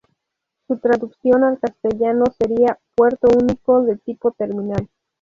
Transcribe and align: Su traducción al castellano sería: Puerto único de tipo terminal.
Su 0.65 0.79
traducción 0.79 1.43
al 1.43 1.59
castellano 1.59 2.23
sería: 2.39 2.79
Puerto 2.95 3.27
único 3.39 3.83
de 3.83 3.97
tipo 3.97 4.31
terminal. 4.31 4.89